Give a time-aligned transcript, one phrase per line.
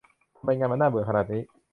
[0.37, 1.41] ทำไมงานมันน่าเบื่ออย่างนี้